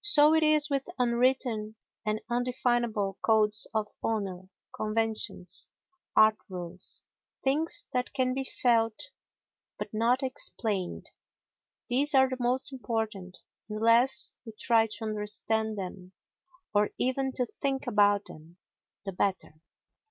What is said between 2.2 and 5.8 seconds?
indefinable codes of honour, conventions,